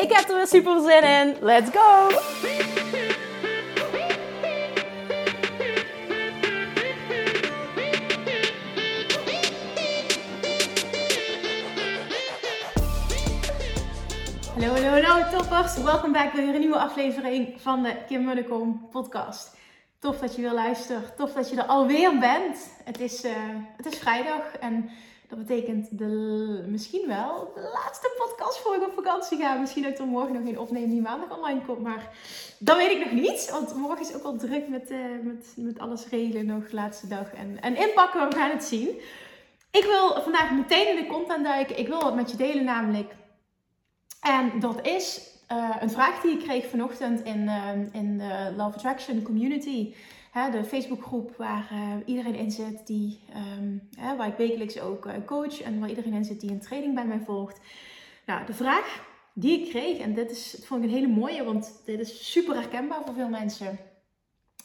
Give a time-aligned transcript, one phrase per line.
[0.00, 1.36] Ik heb er weer super zin in.
[1.40, 2.08] Let's go!
[14.54, 15.76] Hallo, hallo, hallo toppers.
[15.82, 19.56] Welkom bij weer een nieuwe aflevering van de Kim Munnekom podcast.
[19.98, 21.16] Tof dat je weer luistert.
[21.16, 22.70] Tof dat je er alweer bent.
[22.84, 23.32] Het is, uh,
[23.76, 24.90] het is vrijdag en
[25.30, 29.54] dat betekent de, misschien wel de laatste podcast voor ik op vakantie ga.
[29.54, 31.82] Misschien dat ik er morgen nog een opneem die maandag online komt.
[31.82, 32.10] Maar
[32.58, 33.50] dat weet ik nog niet.
[33.50, 36.70] Want morgen is ook al druk met, uh, met, met alles regelen nog.
[36.70, 37.32] Laatste dag.
[37.34, 38.88] En, en inpakken, we gaan het zien.
[39.70, 41.78] Ik wil vandaag meteen in de content duiken.
[41.78, 43.14] Ik wil wat met je delen namelijk.
[44.20, 48.76] En dat is uh, een vraag die ik kreeg vanochtend in, uh, in de Love
[48.76, 49.94] Attraction Community.
[50.30, 53.20] Hè, de Facebookgroep waar uh, iedereen in zit, die,
[53.58, 56.94] um, hè, waar ik wekelijks ook coach en waar iedereen in zit die een training
[56.94, 57.60] bij mij volgt.
[58.26, 61.44] Nou, de vraag die ik kreeg, en dit is, dat vond ik een hele mooie,
[61.44, 63.78] want dit is super herkenbaar voor veel mensen,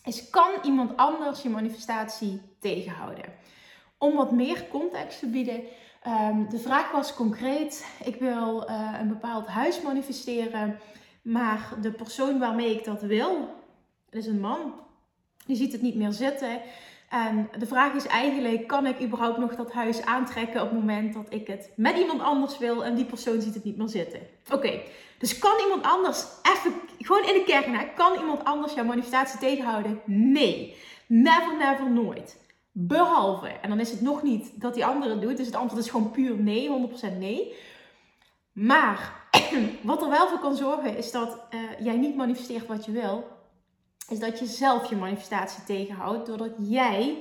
[0.04, 3.26] is kan iemand anders je manifestatie tegenhouden?
[3.98, 5.64] Om wat meer context te bieden,
[6.08, 10.80] um, de vraag was concreet, ik wil uh, een bepaald huis manifesteren,
[11.22, 13.56] maar de persoon waarmee ik dat wil,
[14.10, 14.74] dat is een man,
[15.46, 16.62] die ziet het niet meer zitten.
[17.10, 21.14] En de vraag is eigenlijk, kan ik überhaupt nog dat huis aantrekken op het moment
[21.14, 24.20] dat ik het met iemand anders wil en die persoon ziet het niet meer zitten?
[24.52, 24.82] Oké,
[25.18, 29.40] dus kan iemand anders, even gewoon in de kern, hè, kan iemand anders jouw manifestatie
[29.40, 30.02] tegenhouden?
[30.06, 30.76] Nee,
[31.08, 32.38] never, never, nooit.
[32.78, 35.92] Behalve, en dan is het nog niet dat die andere doet, dus het antwoord is
[35.92, 37.56] gewoon puur nee, 100% nee.
[38.52, 39.28] Maar
[39.82, 43.28] wat er wel voor kan zorgen is dat uh, jij niet manifesteert wat je wil,
[44.10, 47.18] is dat je zelf je manifestatie tegenhoudt, doordat jij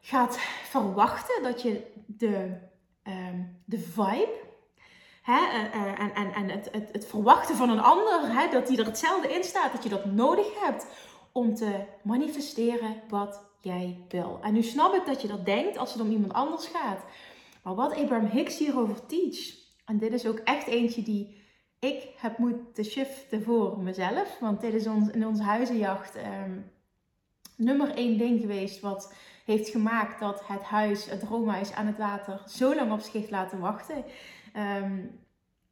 [0.00, 2.56] gaat verwachten dat je de,
[3.04, 4.38] um, de vibe
[5.22, 9.34] hè, en, en, en het, het, het, verwachten van een ander, dat die er hetzelfde
[9.34, 10.86] in staat, dat je dat nodig hebt
[11.32, 14.38] om te manifesteren wat jij wil.
[14.42, 17.04] En nu snap ik dat je dat denkt als het om iemand anders gaat.
[17.62, 19.38] Maar wat Abraham Hicks hierover teach,
[19.84, 21.38] en dit is ook echt eentje die
[21.78, 24.38] ik heb moeten shiften voor mezelf.
[24.38, 26.70] Want dit is ons, in onze huizenjacht um,
[27.56, 32.42] nummer één ding geweest wat heeft gemaakt dat het huis, het droomhuis aan het water,
[32.46, 34.04] zo lang op zich laten wachten.
[34.56, 35.20] Um,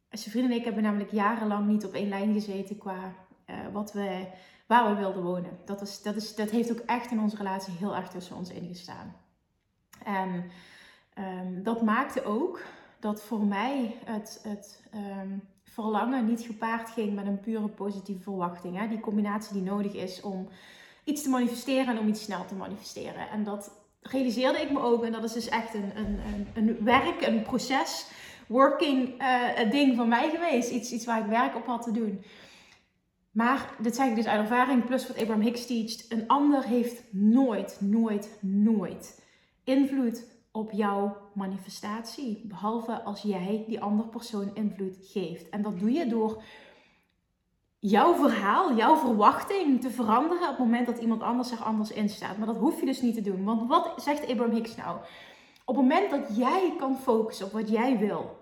[0.09, 3.15] zijn vrienden en ik hebben namelijk jarenlang niet op één lijn gezeten qua
[3.49, 4.27] uh, wat we
[4.69, 5.59] waar we wilden wonen.
[5.65, 8.49] Dat, is, dat, is, dat heeft ook echt in onze relatie heel erg tussen ons
[8.49, 9.15] ingestaan.
[10.03, 10.51] En
[11.17, 12.61] um, dat maakte ook
[12.99, 18.77] dat voor mij het, het um, verlangen niet gepaard ging met een pure positieve verwachting.
[18.77, 18.87] Hè?
[18.87, 20.47] Die combinatie die nodig is om
[21.03, 23.29] iets te manifesteren en om iets snel te manifesteren.
[23.29, 23.71] En dat
[24.01, 25.03] realiseerde ik me ook.
[25.03, 28.11] En dat is dus echt een, een, een, een werk, een proces,
[28.47, 30.71] working uh, ding van mij geweest.
[30.71, 32.23] Iets, iets waar ik werk op had te doen.
[33.31, 36.11] Maar dit zeg ik dus uit ervaring, plus wat Abraham Hicks teacht.
[36.11, 39.27] Een ander heeft nooit, nooit, nooit
[39.63, 42.41] invloed op jouw manifestatie.
[42.45, 45.49] Behalve als jij die andere persoon invloed geeft.
[45.49, 46.43] En dat doe je door
[47.79, 52.09] jouw verhaal, jouw verwachting te veranderen op het moment dat iemand anders er anders in
[52.09, 52.37] staat.
[52.37, 53.43] Maar dat hoef je dus niet te doen.
[53.43, 54.97] Want wat zegt Abraham Hicks nou?
[55.65, 58.37] Op het moment dat jij kan focussen op wat jij wil.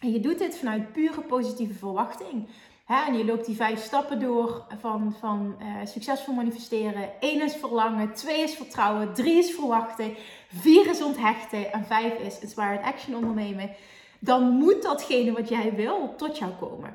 [0.00, 2.48] En je doet dit vanuit pure positieve verwachting
[2.88, 7.10] En je loopt die vijf stappen door van, van uh, succesvol manifesteren.
[7.20, 10.16] Eén is verlangen, twee is vertrouwen, drie is verwachten,
[10.48, 13.70] vier is onthechten en vijf is inspired action ondernemen.
[14.18, 16.94] Dan moet datgene wat jij wil tot jou komen.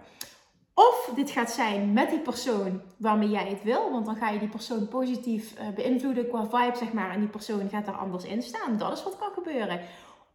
[0.74, 4.40] Of dit gaat zijn met die persoon waarmee jij het wil, want dan ga je
[4.40, 8.24] die persoon positief uh, beïnvloeden qua vibe, zeg maar, en die persoon gaat er anders
[8.24, 8.78] in staan.
[8.78, 9.82] Dat is wat kan gebeuren.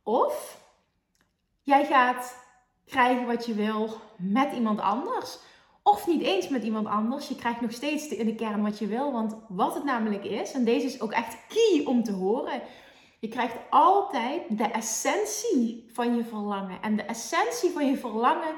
[0.02, 0.58] Of
[1.62, 2.46] jij gaat
[2.88, 5.38] krijgen wat je wil met iemand anders.
[5.82, 7.28] Of niet eens met iemand anders.
[7.28, 9.12] Je krijgt nog steeds in de kern wat je wil.
[9.12, 12.62] Want wat het namelijk is, en deze is ook echt key om te horen.
[13.18, 16.82] Je krijgt altijd de essentie van je verlangen.
[16.82, 18.54] En de essentie van je verlangen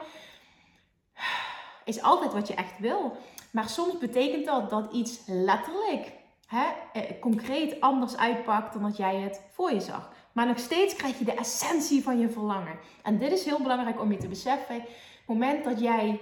[1.85, 3.17] is altijd wat je echt wil.
[3.51, 6.13] Maar soms betekent dat dat iets letterlijk,
[6.47, 10.11] hè, eh, concreet anders uitpakt dan dat jij het voor je zag.
[10.41, 12.79] Maar nog steeds krijg je de essentie van je verlangen.
[13.03, 14.75] En dit is heel belangrijk om je te beseffen.
[14.75, 14.87] Het
[15.27, 16.21] moment dat jij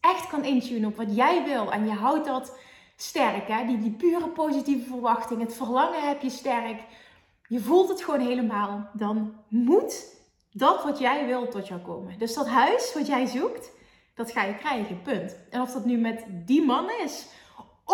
[0.00, 2.58] echt kan intunen op wat jij wil en je houdt dat
[2.96, 3.66] sterk, hè?
[3.66, 6.82] Die, die pure positieve verwachting, het verlangen heb je sterk,
[7.48, 10.04] je voelt het gewoon helemaal, dan moet
[10.52, 12.18] dat wat jij wil tot jou komen.
[12.18, 13.70] Dus dat huis wat jij zoekt,
[14.14, 15.36] dat ga je krijgen, punt.
[15.50, 17.26] En of dat nu met die man is,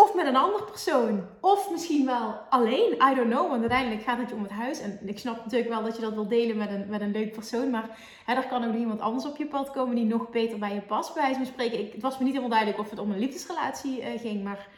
[0.03, 4.19] of met een andere persoon, of misschien wel alleen, I don't know, want uiteindelijk gaat
[4.19, 4.81] het je om het huis.
[4.81, 7.33] En ik snap natuurlijk wel dat je dat wil delen met een, met een leuk
[7.33, 10.59] persoon, maar hè, er kan ook iemand anders op je pad komen die nog beter
[10.59, 11.79] bij je past, bij wijze van spreken.
[11.79, 14.69] Ik, het was me niet helemaal duidelijk of het om een liefdesrelatie uh, ging, maar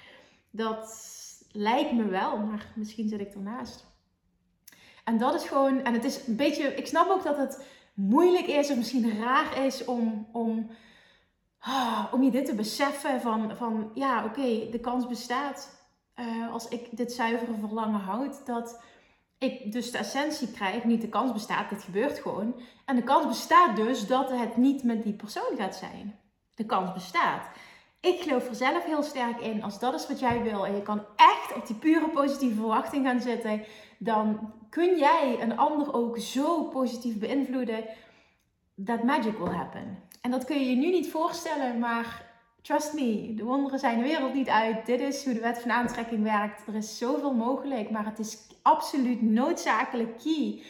[0.50, 1.08] dat
[1.52, 3.88] lijkt me wel, maar misschien zit ik ernaast.
[5.04, 7.64] En dat is gewoon, en het is een beetje, ik snap ook dat het
[7.94, 10.70] moeilijk is of misschien raar is om, om,
[11.60, 15.78] ah, om je dit te beseffen van, van ja, oké, de kans bestaat
[16.20, 18.82] uh, als ik dit zuivere verlangen houd, dat
[19.38, 22.54] ik dus de essentie krijg, niet de kans bestaat, dit gebeurt gewoon.
[22.84, 26.18] En de kans bestaat dus dat het niet met die persoon gaat zijn.
[26.54, 27.48] De kans bestaat.
[28.00, 30.82] Ik geloof er zelf heel sterk in, als dat is wat jij wil en je
[30.82, 33.64] kan echt op die pure positieve verwachting gaan zitten,
[33.98, 37.84] dan kun jij een ander ook zo positief beïnvloeden
[38.74, 39.98] dat magic will happen.
[40.20, 42.30] En dat kun je je nu niet voorstellen, maar
[42.62, 44.86] trust me, de wonderen zijn de wereld niet uit.
[44.86, 46.66] Dit is hoe de wet van aantrekking werkt.
[46.66, 50.62] Er is zoveel mogelijk, maar het is absoluut noodzakelijk key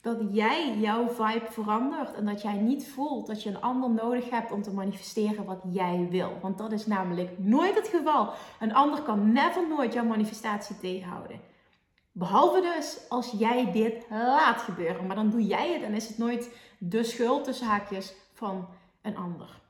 [0.00, 4.30] dat jij jouw vibe verandert en dat jij niet voelt dat je een ander nodig
[4.30, 6.38] hebt om te manifesteren wat jij wil.
[6.42, 8.32] Want dat is namelijk nooit het geval.
[8.60, 11.40] Een ander kan never nooit jouw manifestatie tegenhouden.
[12.12, 15.06] Behalve dus als jij dit laat gebeuren.
[15.06, 18.68] Maar dan doe jij het en is het nooit de schuld tussen haakjes van
[19.04, 19.62] een ander.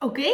[0.00, 0.30] Oké,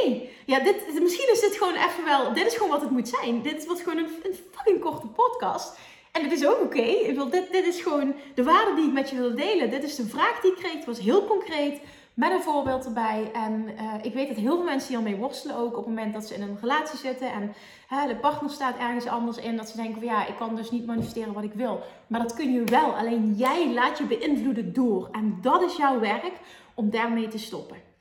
[0.47, 2.33] ja, dit, misschien is dit gewoon even wel.
[2.33, 3.43] Dit is gewoon wat het moet zijn.
[3.43, 5.79] Dit wordt gewoon een, fucking korte podcast.
[6.13, 6.79] En het is ook oké.
[6.79, 7.31] Okay.
[7.31, 9.71] Dit, dit is gewoon de waarde die ik met je wil delen.
[9.71, 10.73] Dit is de vraag die ik kreeg.
[10.73, 11.81] Het was heel concreet.
[12.15, 13.31] Met een voorbeeld erbij.
[13.33, 16.27] En uh, ik weet dat heel veel mensen hiermee worstelen ook op het moment dat
[16.27, 17.33] ze in een relatie zitten.
[17.33, 17.55] En
[18.09, 19.57] de partner staat ergens anders in.
[19.57, 21.81] Dat ze denken van ja, ik kan dus niet manifesteren wat ik wil.
[22.07, 22.97] Maar dat kun je wel.
[22.97, 25.09] Alleen jij laat je beïnvloeden door.
[25.13, 26.33] En dat is jouw werk
[26.75, 27.93] om daarmee te stoppen.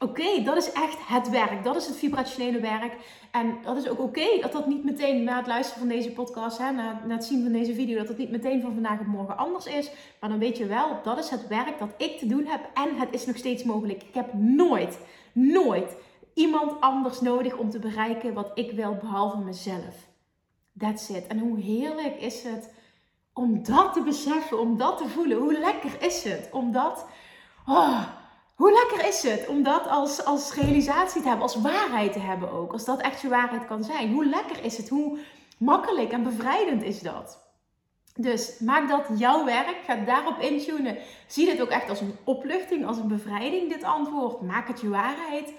[0.00, 1.64] Oké, dat is echt het werk.
[1.64, 2.92] Dat is het vibrationele werk.
[3.30, 6.58] En dat is ook oké dat dat niet meteen na het luisteren van deze podcast,
[6.58, 9.06] hè, na, na, het zien van deze video, dat het niet meteen van vandaag op
[9.06, 9.90] morgen anders is.
[10.20, 12.96] Maar dan weet je wel, dat is het werk dat ik te doen heb en
[12.96, 14.02] het is nog steeds mogelijk.
[14.02, 14.98] Ik heb nooit,
[15.32, 15.96] nooit
[16.34, 20.06] iemand anders nodig om te bereiken wat ik wil, behalve mezelf.
[20.78, 21.26] That's it.
[21.26, 22.74] En hoe heerlijk is het
[23.32, 25.38] om dat te beseffen, om dat te voelen.
[25.38, 27.06] Hoe lekker is het om dat...
[27.68, 28.02] Oh,
[28.54, 32.50] hoe lekker is het om dat als, als realisatie te hebben, als waarheid te hebben
[32.50, 32.72] ook.
[32.72, 34.12] Als dat echt je waarheid kan zijn.
[34.12, 34.88] Hoe lekker is het?
[34.88, 35.18] Hoe
[35.58, 37.46] makkelijk en bevrijdend is dat?
[38.14, 39.76] Dus maak dat jouw werk.
[39.86, 40.98] Ga daarop intunen.
[41.26, 44.40] Zie dit ook echt als een opluchting, als een bevrijding, dit antwoord.
[44.40, 45.52] Maak het je waarheid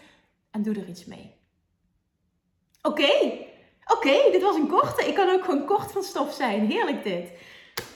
[0.51, 1.35] en doe er iets mee.
[2.81, 3.11] Oké,
[3.85, 5.07] oké, dit was een korte.
[5.07, 6.65] Ik kan ook gewoon kort van stof zijn.
[6.65, 7.31] Heerlijk dit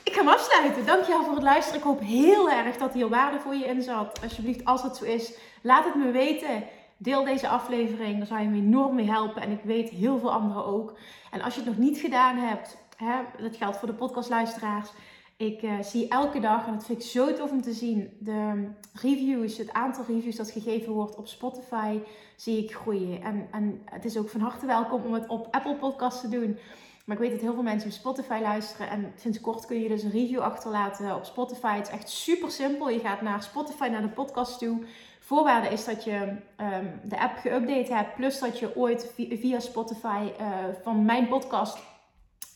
[0.03, 0.85] ik ga hem afsluiten.
[0.85, 1.79] Dankjewel voor het luisteren.
[1.79, 4.21] Ik hoop heel erg dat hier waarde voor je in zat.
[4.23, 6.63] Alsjeblieft, als het zo is, laat het me weten.
[6.97, 9.41] Deel deze aflevering, daar zou je me enorm mee helpen.
[9.41, 10.97] En ik weet heel veel anderen ook.
[11.31, 14.89] En als je het nog niet gedaan hebt, hè, dat geldt voor de podcastluisteraars.
[15.37, 18.67] Ik uh, zie elke dag, en dat vind ik zo tof om te zien, de
[18.93, 21.99] reviews, het aantal reviews dat gegeven wordt op Spotify,
[22.35, 23.21] zie ik groeien.
[23.21, 26.57] En, en het is ook van harte welkom om het op Apple Podcasts te doen.
[27.03, 28.89] Maar ik weet dat heel veel mensen op Spotify luisteren.
[28.89, 31.75] En sinds kort kun je dus een review achterlaten op Spotify.
[31.75, 32.89] Het is echt super simpel.
[32.89, 34.85] Je gaat naar Spotify, naar de podcast toe.
[35.19, 38.15] Voorwaarde is dat je um, de app geüpdate hebt.
[38.15, 40.47] Plus dat je ooit via Spotify uh,
[40.83, 41.77] van mijn podcast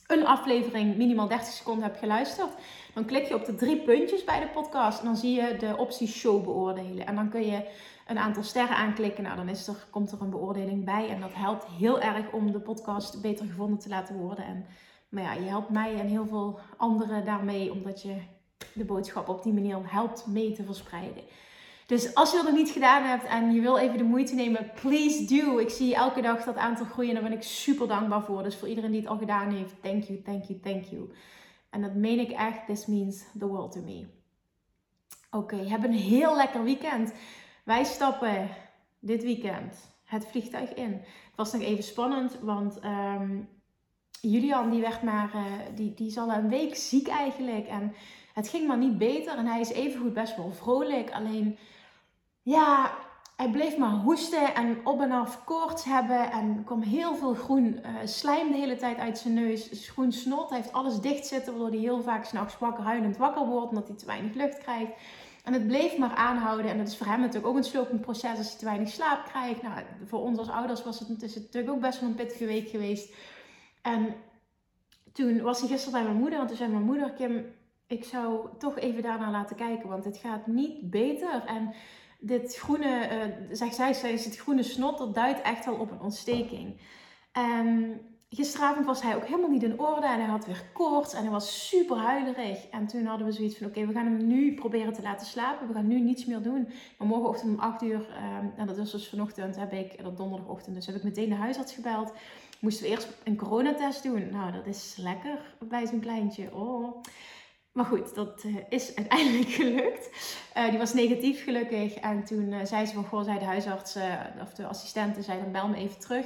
[0.08, 2.50] een aflevering minimaal 30 seconden hebt geluisterd.
[2.94, 5.00] Dan klik je op de drie puntjes bij de podcast.
[5.00, 7.06] En dan zie je de optie show beoordelen.
[7.06, 7.70] En dan kun je
[8.08, 9.24] een aantal sterren aanklikken.
[9.24, 11.10] Nou, dan is er, komt er een beoordeling bij.
[11.10, 14.46] En dat helpt heel erg om de podcast beter gevonden te laten worden.
[14.46, 14.66] En,
[15.10, 18.18] maar ja, je helpt mij en heel veel anderen daarmee, omdat je
[18.74, 21.24] de boodschap op die manier helpt mee te verspreiden.
[21.86, 24.72] Dus als je dat nog niet gedaan hebt en je wil even de moeite nemen,
[24.82, 25.58] please do.
[25.58, 28.44] Ik zie elke dag dat aantal groeien en daar ben ik super dankbaar voor.
[28.44, 31.12] Dus voor iedereen die het al gedaan heeft, thank you, thank you, thank you.
[31.70, 34.08] En dat meen ik echt, this means the world to me.
[35.32, 37.14] Oké, okay, heb een heel lekker weekend.
[37.68, 38.50] Wij stappen
[39.00, 40.92] dit weekend het vliegtuig in.
[40.92, 43.50] Het was nog even spannend, want um,
[44.22, 45.44] Julian die werd maar, uh,
[45.76, 47.68] die, die is al een week ziek eigenlijk.
[47.68, 47.94] En
[48.34, 49.38] het ging maar niet beter.
[49.38, 51.12] En hij is evengoed best wel vrolijk.
[51.12, 51.58] Alleen,
[52.42, 52.92] ja,
[53.36, 56.32] hij bleef maar hoesten en op en af koorts hebben.
[56.32, 59.90] En kwam heel veel groen uh, slijm de hele tijd uit zijn neus.
[59.90, 60.50] Groen snot.
[60.50, 63.70] Hij heeft alles dicht zitten, waardoor hij heel vaak s'nachts wakker huilend wakker wordt.
[63.70, 64.92] Omdat hij te weinig lucht krijgt
[65.48, 66.72] En het bleef maar aanhouden.
[66.72, 69.26] En dat is voor hem natuurlijk ook een slopend proces als hij te weinig slaap
[69.26, 69.62] krijgt.
[69.62, 73.16] Nou, voor ons als ouders was het, natuurlijk ook best wel een pittige week geweest.
[73.82, 74.16] En
[75.14, 76.40] toen was hij gisteren bij mijn moeder.
[76.40, 77.46] En toen zei mijn moeder, Kim,
[77.88, 79.90] ik zou toch even daarna laten kijken.
[79.90, 81.44] Want het gaat niet beter.
[81.46, 81.74] En
[82.20, 86.02] dit groene, uh, zegt zij, is het groene snot, dat duidt echt wel op een
[86.02, 86.80] ontsteking.
[88.30, 91.32] Gisteravond was hij ook helemaal niet in orde en hij had weer koorts en hij
[91.32, 92.68] was super huilerig.
[92.70, 95.68] En toen hadden we zoiets van, oké, we gaan hem nu proberen te laten slapen.
[95.68, 96.70] We gaan nu niets meer doen.
[96.98, 100.76] Maar morgenochtend om 8 uur, um, en dat is dus vanochtend, heb ik, dat donderdagochtend,
[100.76, 102.14] dus heb ik meteen de huisarts gebeld.
[102.60, 104.30] Moesten we eerst een coronatest doen.
[104.30, 106.56] Nou, dat is lekker bij zo'n kleintje.
[106.56, 107.04] Oh.
[107.72, 110.10] Maar goed, dat uh, is uiteindelijk gelukt.
[110.58, 111.94] Uh, die was negatief gelukkig.
[111.94, 113.98] En toen uh, zei ze van, goh, zei de huisarts
[114.42, 116.26] of de assistente, zei dan bel me even terug.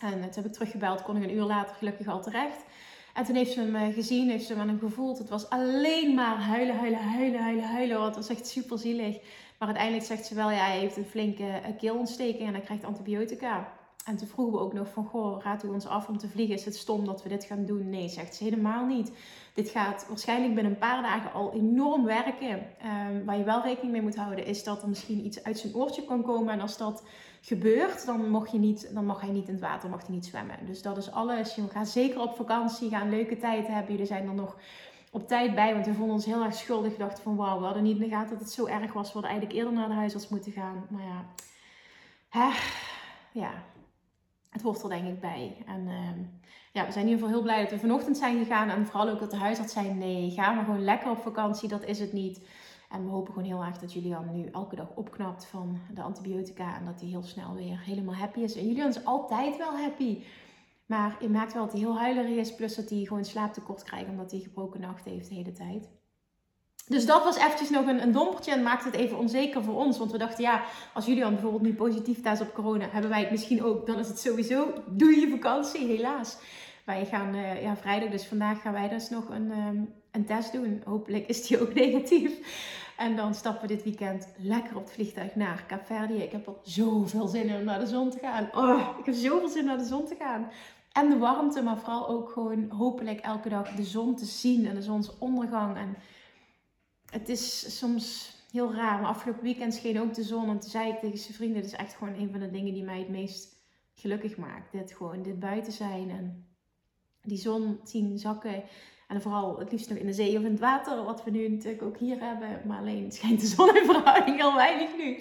[0.00, 2.64] En toen heb ik teruggebeld, kon ik een uur later gelukkig al terecht.
[3.14, 5.18] En toen heeft ze hem gezien, heeft ze aan hem gevoeld.
[5.18, 8.02] Het was alleen maar huilen, huilen, huilen, huilen, huilen.
[8.02, 9.18] Het was echt super zielig.
[9.58, 13.72] Maar uiteindelijk zegt ze wel, ja, hij heeft een flinke keelontsteking en hij krijgt antibiotica.
[14.04, 16.54] En toen vroegen we ook nog van, goh, raadt u ons af om te vliegen?
[16.54, 17.90] Is het stom dat we dit gaan doen?
[17.90, 19.12] Nee, zegt ze helemaal niet.
[19.54, 22.50] Dit gaat waarschijnlijk binnen een paar dagen al enorm werken.
[22.50, 25.74] Um, waar je wel rekening mee moet houden, is dat er misschien iets uit zijn
[25.74, 26.52] oortje kan komen.
[26.52, 27.02] En als dat
[27.46, 30.66] gebeurt, dan, mag, je niet, dan hij niet in het water, mag hij niet zwemmen.
[30.66, 31.54] Dus dat is alles.
[31.54, 33.92] Je gaat zeker op vakantie, ga een leuke tijd hebben.
[33.92, 34.56] Jullie zijn er nog
[35.10, 36.92] op tijd bij, want we vonden ons heel erg schuldig.
[36.92, 39.06] We dachten van, wauw, we hadden niet in de gaten dat het zo erg was.
[39.06, 40.86] We hadden eigenlijk eerder naar de huisarts moeten gaan.
[40.90, 41.24] Maar ja,
[42.28, 42.48] hè,
[43.32, 43.50] ja,
[44.50, 45.56] het hoort er denk ik bij.
[45.66, 46.20] En ehm,
[46.72, 48.68] ja, we zijn in ieder geval heel blij dat we vanochtend zijn gegaan.
[48.68, 51.68] En vooral ook dat de huisarts zei, nee, ga maar gewoon lekker op vakantie.
[51.68, 52.40] Dat is het niet.
[52.90, 56.76] En we hopen gewoon heel erg dat Julian nu elke dag opknapt van de antibiotica.
[56.76, 58.56] En dat hij heel snel weer helemaal happy is.
[58.56, 60.22] En Julian is altijd wel happy.
[60.86, 62.54] Maar je merkt wel dat hij heel huilerig is.
[62.54, 65.88] Plus dat hij gewoon slaaptekort krijgt omdat hij gebroken nacht heeft de hele tijd.
[66.88, 69.98] Dus dat was eventjes nog een, een dompertje en maakte het even onzeker voor ons.
[69.98, 70.64] Want we dachten, ja,
[70.94, 73.86] als Julian bijvoorbeeld nu positief thuis op corona, hebben wij het misschien ook.
[73.86, 76.38] Dan is het sowieso, doe je vakantie, helaas.
[76.84, 80.52] Wij gaan uh, ja, vrijdag, dus vandaag gaan wij dus nog een, um, een test
[80.52, 80.82] doen.
[80.84, 82.32] Hopelijk is die ook negatief.
[82.96, 86.22] En dan stappen we dit weekend lekker op het vliegtuig naar Kaapverdië.
[86.22, 88.48] Ik heb er zoveel zin in om naar de zon te gaan.
[88.54, 90.50] Oh, ik heb zoveel zin naar de zon te gaan.
[90.92, 94.74] En de warmte, maar vooral ook gewoon hopelijk elke dag de zon te zien en
[94.74, 95.76] de zonsondergang.
[95.76, 95.96] En
[97.10, 99.00] het is soms heel raar.
[99.00, 100.48] Maar afgelopen weekend scheen ook de zon.
[100.48, 102.74] En toen zei ik tegen zijn vrienden: Dit is echt gewoon een van de dingen
[102.74, 103.56] die mij het meest
[103.94, 104.72] gelukkig maakt.
[104.72, 106.46] Dit gewoon, dit buiten zijn en
[107.22, 108.62] die zon zien zakken.
[109.06, 111.48] En vooral het liefst nog in de zee of in het water, wat we nu
[111.48, 112.60] natuurlijk ook hier hebben.
[112.66, 115.14] Maar alleen schijnt de zon in verhouding heel weinig nu.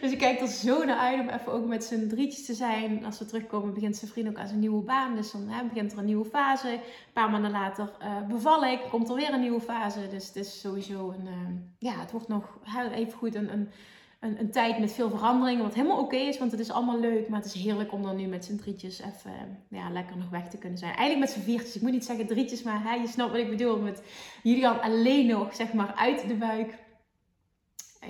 [0.00, 3.04] Dus ik kijk er zo naar uit om even ook met z'n drietjes te zijn.
[3.04, 5.16] Als we terugkomen begint zijn vriend ook aan zijn nieuwe baan.
[5.16, 6.72] Dus dan hè, begint er een nieuwe fase.
[6.72, 6.80] Een
[7.12, 10.08] paar maanden later uh, beval ik, komt er weer een nieuwe fase.
[10.08, 11.48] Dus het is sowieso een, uh,
[11.78, 12.58] ja, het wordt nog
[12.94, 13.68] even goed een, een
[14.24, 15.62] een, een tijd met veel veranderingen.
[15.62, 17.28] Wat helemaal oké is, want het is allemaal leuk.
[17.28, 20.48] Maar het is heerlijk om dan nu met z'n drietjes even ja, lekker nog weg
[20.48, 20.96] te kunnen zijn.
[20.96, 21.76] Eigenlijk met z'n viertjes.
[21.76, 23.78] Ik moet niet zeggen drietjes, maar hè, je snapt wat ik bedoel.
[23.78, 24.02] Met
[24.42, 26.78] Julian alleen nog, zeg maar, uit de buik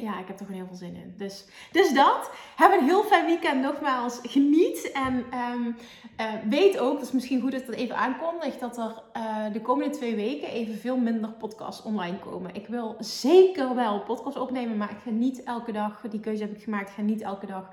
[0.01, 1.15] ja, ik heb er gewoon heel veel zin in.
[1.17, 2.31] Dus, dus dat.
[2.57, 4.19] Heb een heel fijn weekend nogmaals.
[4.23, 4.93] Geniet.
[4.93, 5.15] En
[5.53, 5.77] um,
[6.21, 9.53] uh, weet ook, dat is misschien goed dat ik dat even aankondig, dat er uh,
[9.53, 12.55] de komende twee weken even veel minder podcasts online komen.
[12.55, 16.57] Ik wil zeker wel podcasts opnemen, maar ik ga niet elke dag, die keuze heb
[16.57, 17.73] ik gemaakt, ik ga niet elke dag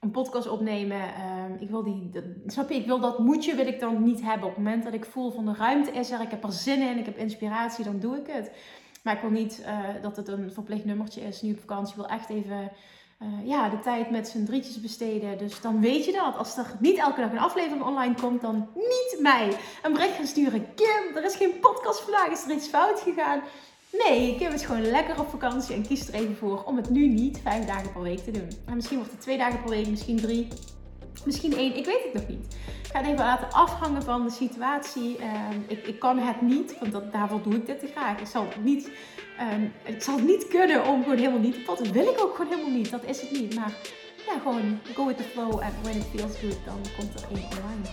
[0.00, 1.00] een podcast opnemen.
[1.00, 4.22] Um, ik wil die, dat, snap je, ik wil dat moedje wil ik dan niet
[4.22, 4.48] hebben.
[4.48, 6.80] Op het moment dat ik voel van de ruimte is er, ik heb er zin
[6.80, 8.50] in, ik heb inspiratie, dan doe ik het.
[9.02, 11.94] Maar ik wil niet uh, dat het een verplicht nummertje is nu op vakantie.
[11.94, 12.72] Ik wil echt even
[13.22, 15.38] uh, ja, de tijd met z'n drietjes besteden.
[15.38, 16.36] Dus dan weet je dat.
[16.36, 20.26] Als er niet elke dag een aflevering online komt, dan niet mij een bericht gaan
[20.26, 20.74] sturen.
[20.74, 22.28] Kim, er is geen podcast vandaag.
[22.28, 23.40] Is er iets fout gegaan?
[24.08, 27.06] Nee, Kim is gewoon lekker op vakantie en kies er even voor om het nu
[27.06, 28.48] niet vijf dagen per week te doen.
[28.66, 30.48] En misschien wordt het twee dagen per week, misschien drie.
[31.24, 32.54] Misschien één, ik weet het nog niet.
[32.82, 35.18] Ik ga het even laten afhangen van de situatie.
[35.18, 35.26] Uh,
[35.66, 38.20] ik, ik, kan het niet, want dat, daarvoor doe ik dit te graag.
[38.20, 38.90] Ik zal het niet,
[39.40, 41.84] uh, ik zal het niet kunnen om gewoon helemaal niet te potten.
[41.84, 43.54] Dat wil ik ook gewoon helemaal niet, dat is het niet.
[43.54, 43.72] Maar
[44.26, 47.44] ja, gewoon go with the flow and when it feels good, dan komt er één
[47.44, 47.88] online.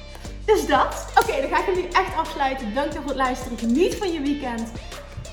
[0.46, 1.12] Dus dat.
[1.16, 2.74] Oké, dan ga ik hem nu echt afsluiten.
[2.74, 3.58] Dank voor het luisteren.
[3.58, 4.72] Geniet van je weekend.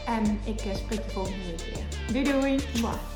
[0.07, 2.23] En ik uh, spreek je volgende week weer.
[2.25, 3.16] Doei doei.